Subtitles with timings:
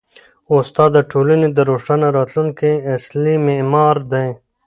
[0.55, 4.27] استاد د ټولني د روښانه راتلونکي اصلي معمار دی.